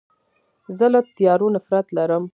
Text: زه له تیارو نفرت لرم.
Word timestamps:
زه 0.77 0.85
له 0.93 0.99
تیارو 1.17 1.47
نفرت 1.55 1.87
لرم. 1.97 2.23